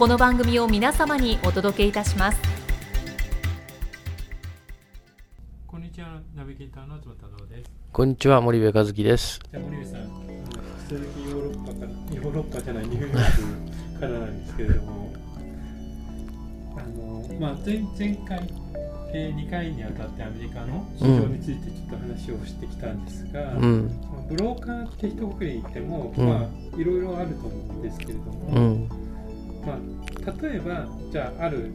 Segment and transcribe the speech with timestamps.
[0.00, 2.40] この番組を皆様にお届けいたします。
[5.66, 7.70] こんにちは、ナビゲーターの東太郎です。
[7.92, 9.40] こんにちは、森部和樹です。
[9.52, 10.38] じゃあ森部さん、あの引
[10.88, 15.12] き続きヨーロッパから、ヨーロッパじゃない、ニューヨークからなんですけれども、
[16.78, 18.48] あのまあ、前前回、
[19.12, 23.88] えー、2回にあたってアメリカの市場についてちょっと話をしてきたんですが、うん、
[24.30, 26.26] ブローカーって一括りに言っても、うん。
[26.26, 29.09] まあ、いろいろあると思うんですけれども、うん、
[29.66, 31.72] まあ、例えば、じゃあ、ある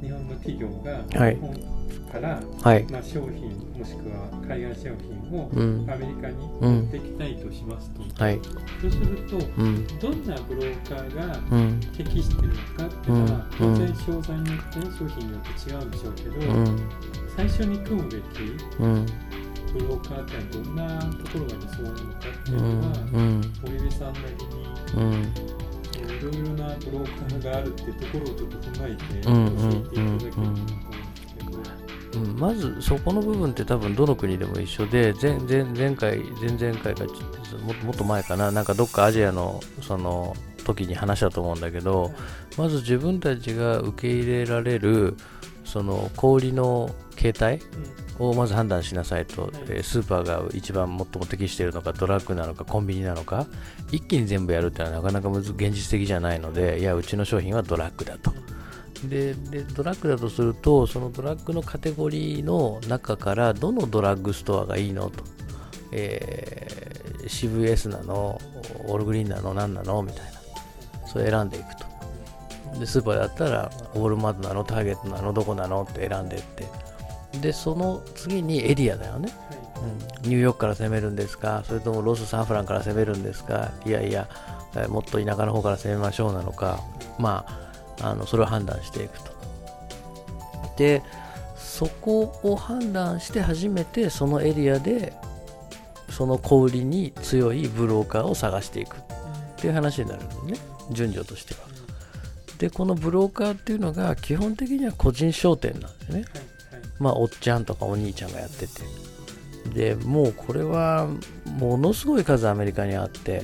[0.00, 1.34] 日本の企業がはい。
[1.34, 1.78] 日本
[2.12, 5.90] から、はい、まあ、商品もしくは海外商品をうん。
[5.90, 8.40] ア、メリカに持っていきたいとしますと、はい、
[8.80, 13.74] そうするとうん、どんなブローカーがうん、適しているのかっていうのは、うん。
[13.74, 16.88] 当然商材によってね商品によって違うんでしょうけど、うん、
[17.36, 18.22] 最初に組むべき
[18.80, 19.06] うん、
[19.72, 24.68] ブローカーってどんなところが理想なのかってういうのは、ん、うん、森部さんなりに
[26.18, 31.58] いろいろなブローカーがあるっていうところをちょっと踏まえてうん教えていただければと思うんですけど。
[32.14, 37.08] うん、まずそこの部分って多分どの国でも一緒で前前前回前々回かちょっ
[37.50, 38.50] とももっと前かな。
[38.50, 40.34] なんかどっかアジアのその
[40.64, 42.12] 時に話したと思うんだけど
[42.56, 45.16] まず自分たちが受け入れられる
[45.64, 47.60] その小売りの形態
[48.18, 53.46] をまず判断しなさいと、えースーパーが一番最も適しているのかドラッグなのかコンビニなのか
[53.90, 58.32] 一気に全部やるってのはなかなか現実的じゃないのでいやうちの商品はドラッグだと。
[59.06, 65.24] ででドラッグだとするとそのドラッグのカテゴリーの中からどのドラッグストアがいいのと、
[65.92, 66.88] えー
[67.28, 68.40] CVS なの
[68.86, 70.38] オールグリーンなの何なのみたいな。
[71.06, 71.88] それ選んでいくと。
[72.78, 76.64] でスーパーだったらオールマートなのターゲットなのどこなのって選んでいって
[77.40, 79.32] でその次にエリアだよね、
[80.22, 81.62] うん、ニューヨークから攻めるんですか？
[81.66, 83.70] それともロス・サンフランから攻めるんですか？
[83.84, 84.28] いやいや
[84.74, 86.80] えーもっと田舎の方から攻めましょうなのか。
[87.18, 87.44] ま
[88.00, 89.32] ああのそれを判断していくと。
[90.76, 91.02] で
[91.56, 95.12] そこを判断して初めてそのエリアで
[96.10, 98.96] その小売りに強いブローカーを探していく。
[98.96, 100.54] っていう話になるのね。
[100.92, 101.60] 順序としては。
[102.58, 106.24] でこのブローカーっていうのが基本的には個人商店なんですね
[106.98, 108.82] まあおっちゃんとかお兄ちゃんがやってて。
[109.74, 111.08] でもうこれは
[111.58, 113.42] ものすごい数アメリカにあって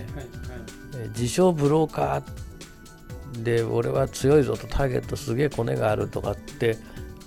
[0.96, 6.78] え自称ブローカーで俺は強いぞとターゲットすげえコネがあるとかって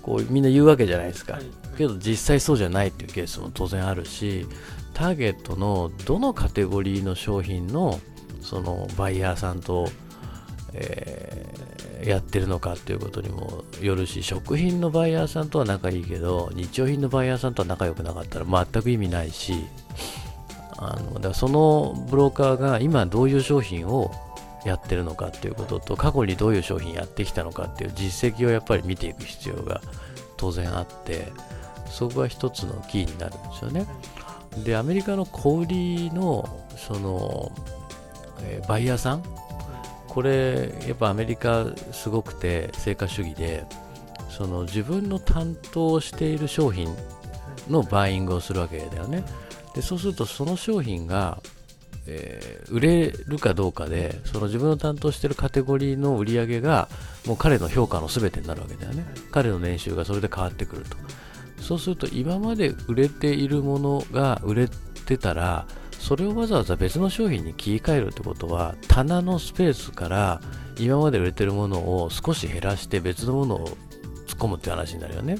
[0.02, 1.38] こうみんな言うわけじゃないですか、
[1.76, 4.46] けど実際そうじゃないっていうケースも当然あるし
[4.94, 8.00] ターゲットのどのカテゴリーの商品の
[8.40, 9.88] そのバイヤーさんと、
[10.72, 11.47] えー
[12.04, 19.66] やってるのかっていうことにもよるし食品のバイヤーさんとは仲いいけど日用品のバイヤーさんとは仲良くなかったら全く意味ないし
[20.76, 24.12] あのだからそのブローカーが今どういう商品を
[24.64, 29.80] やってるのかっていうことと過去にどういう商品やってきたのかっていう実績をやっぱり見ていく必要が
[30.36, 31.32] 当然あって
[31.90, 33.86] そこが一つのキーになるんですよね。
[34.64, 37.52] でアメリカの小売りのその、
[38.42, 39.22] えーバイヤーさん
[40.18, 43.64] これやっぱアメリカすごくて成果主義で
[44.28, 46.92] その自分の担当している商品
[47.70, 49.22] のバイイングをするわけだよね。
[49.76, 51.40] でそうするとその商品が、
[52.08, 56.88] えー売れるかどうかでその自分の担当しているカテゴリーの売り上げが
[57.24, 60.96] もう彼の評価の全てになるわけだよね彼の年収がそれで変わってくると
[61.62, 64.68] そうすると今まで売れているものが売れ
[65.06, 65.66] てたら
[65.98, 70.40] それをわざわざ別の商品に切り替えるってことは棚のスペースから
[70.78, 73.68] 今まで売れてるものを少し減らして別のものを
[74.26, 75.38] 突っ込むって話になるよね。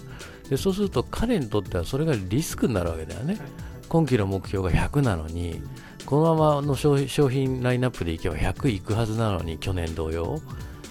[0.51, 3.39] でそうすると彼にとってはそれがリスクになるわけだよね。
[3.89, 5.63] 今期の目標が100なのに
[6.05, 10.41] このままの商商品ラインナップでいけば100いくはずなのに去年同様。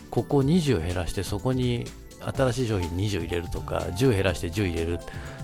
[0.09, 1.85] ここ20減らしてそこに
[2.21, 4.99] 新しい商品20入れるとか10減らして10入れる。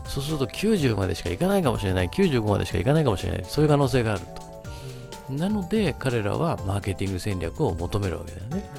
[0.07, 2.09] そうすると90までしかいかないかもしれない。
[2.09, 3.45] 95までしかいかないかもしれない。
[3.45, 4.43] そういう可能性があると。
[5.29, 8.69] なので彼らはマーケティング戦略を求めるわけだよね、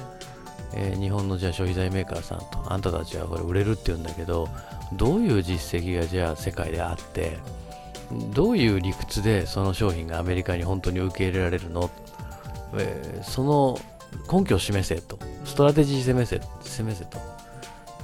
[0.75, 4.47] えー日本のじゃあ消費財メーカーさんとあんたたちはこれ売れるって言うんだけど
[4.93, 7.37] どういう実績がじゃあ世界であって
[8.33, 11.89] どういう理屈でその商品がアメリカに本当に受け入れられるの、
[12.77, 13.79] えーその
[14.31, 15.19] 根拠を示せと。
[15.43, 17.17] ストラテジー示せ示せと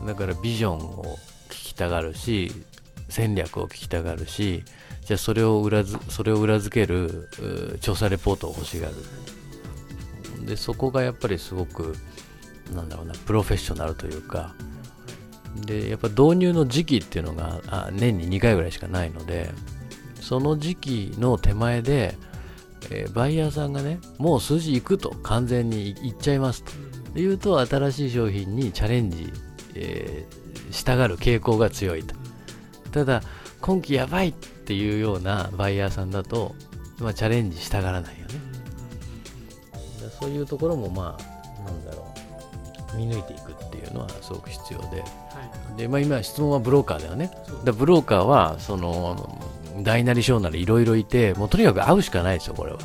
[0.06, 1.18] だからビジョンを
[1.50, 2.52] 聞きたがるし
[3.10, 4.64] 戦略を聞きたがるし
[5.06, 7.30] じゃあそれを裏それを裏付ける
[7.82, 8.96] 調査レポートを欲しがる。
[10.46, 11.96] でそこがやっぱりすごく
[12.74, 14.56] なんだろうなプロフェッショナルというか
[15.56, 19.52] でやっぱ導入の時期っていうのがあ年に2回ぐらいしかないので
[20.20, 22.18] その時期の手前で、
[22.90, 26.72] えーバイヤーさんがねもう数字いくと完全にいっちゃいますと。
[27.20, 29.34] いうと新しい商品にチャレンジ、
[29.76, 30.42] えー
[30.72, 32.16] したがる傾向が強いと。
[32.92, 33.22] ただ
[33.62, 36.56] 今期やばいっていうようなバイヤーさんだと、
[37.00, 38.34] まあ、チャレンジしたがらないよね。
[40.02, 42.98] でそういうところもまあなんだろう。
[42.98, 44.86] 見抜いていくっていうのはすごく必要で。
[44.88, 45.06] は
[45.74, 45.78] い。
[45.78, 47.32] で、まあ、今質問はブローカーだよね。
[47.48, 47.66] そう。
[47.66, 49.40] でブローカーはその
[49.84, 52.80] 大なり小なりいろいろいてもうとにかく会うしかないですよこれは、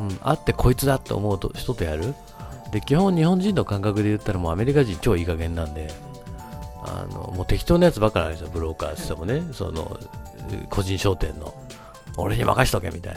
[0.00, 2.14] うん、会ってこいつだって思うと人とやる
[2.74, 5.92] で基本日本人の感覚で言ったらもうアメリカ人超いい加減なんで
[6.82, 9.42] あのもう適当なやつばっかりなんですよブローカーってもね。
[9.52, 9.96] その
[10.70, 11.54] 個人商店の。
[12.16, 13.14] 俺に任しとけみたい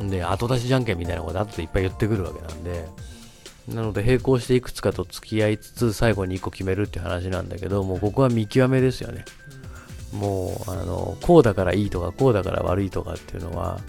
[0.00, 0.08] な。
[0.08, 2.88] で後出しじゃんけんみたいなこと後でいっぱい言ってくるわけなんで。
[3.68, 9.24] なので並行していくつかと付き合いつつ最後に1個決めるっていう話なんだけどもうここは見極めですよね。
[10.12, 13.80] もうあのこうだからいいとかこうだから悪いとかっていうのは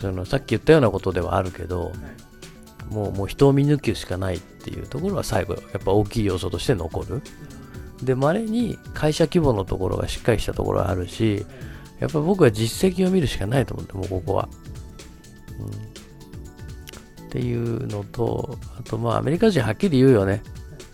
[0.00, 1.92] そのさっき言ったようなことではあるけど
[2.90, 7.22] もうもう人を見抜くしかないっていうところは最後やっぱ大きい要素として残る。
[8.02, 11.44] でまれに会社規模のところがしっかりしたところはあるし
[11.98, 14.48] やっぱ僕は実績を見るしかないと思うんでもうここは、
[15.58, 20.42] うん、っていうのとあとまあアメリカ人はっきり言うよね。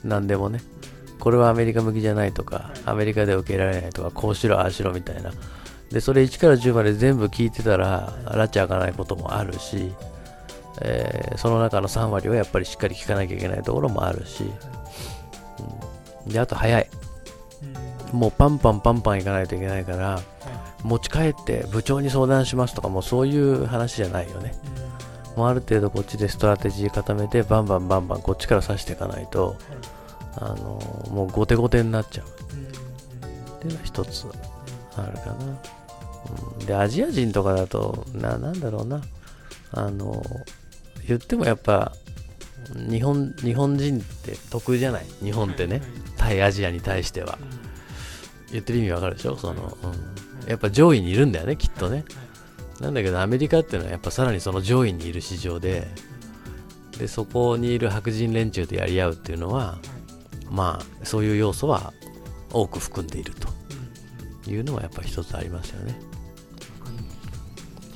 [0.04, 0.60] 何でもね。
[1.18, 5.32] これはアメリカ向きじゃないとかアメリカで受けられないとかこうしろああしろみたいな。
[5.90, 9.92] でそれ1から10まで全部聞いてたら拉致開かないこともあるし、
[10.82, 14.44] えーその中の3割はやっぱりしっかり聞かなきゃいけないところもあるし、
[16.26, 16.88] うん、であと早い。
[18.12, 18.18] うん。
[18.18, 20.22] もうパンパンパンパンいかないといけないからはい。
[20.82, 24.54] 持ち帰って部長に相談しますとかもうそういう話じゃないよね。
[25.36, 29.56] もうある程度こっちでストラテジー固めてバンバンバンバンこっちから指していかないと
[30.36, 30.80] あの
[31.10, 32.26] もう後手後手になっちゃう。
[32.26, 34.26] っていうのは一つ
[34.96, 35.58] あるかな、
[36.60, 39.02] うん、でアジア人とかだとななんだろうな。
[39.72, 40.22] あの
[41.06, 41.92] 言ってもやっぱ
[42.74, 45.06] 日本日本人って得じゃない？
[45.22, 45.82] 日本ってね。
[46.16, 47.38] 対アジアに対しては。
[48.52, 49.36] 言ってる意味わかるでしょ？
[49.36, 52.04] その、うん、やっぱ上位にいるんだよねきっとね。
[52.80, 55.86] なんだけどアメリカっていうのはやっぱさらにその上位にいる市場で
[56.98, 59.78] でそこにいる白人連中とやり合うっていうのは
[60.50, 61.92] まあそういう要素は
[62.52, 65.98] 多く含んでいるというのはやっぱ一つありますよね。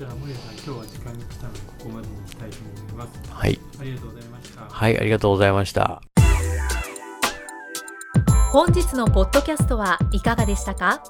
[0.00, 3.20] じゃあ森田さん今日は時間が来たのでここまでにしたいと思います。
[3.30, 3.60] はい。
[3.78, 4.62] ありがとうございました。
[4.62, 6.00] はいありがとうございました。
[8.50, 11.02] 本日のポッドキャストはいかがでしたか？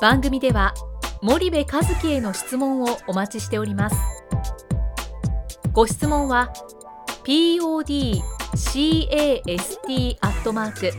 [0.00, 0.74] 番組では
[1.22, 3.96] 森部和樹への質問をお待ちしております。
[5.72, 6.52] ご質問は
[7.22, 8.32] podcast
[10.20, 10.90] アットマーク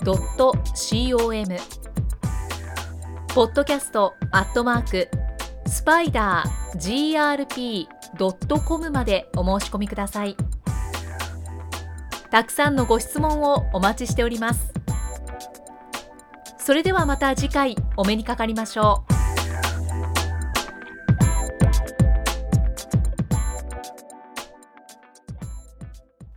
[0.00, 1.56] spider.com
[3.34, 5.08] ポッドキャストアットマーク
[5.66, 10.36] スパイダー grp.com までお申し込みください。
[12.30, 14.72] たくさんのご質問をお待ちしております。
[16.58, 19.12] それではまた次回お目にかかりましょう。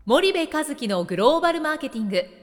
[0.05, 2.42] 森部和樹のグローバルマーケティング。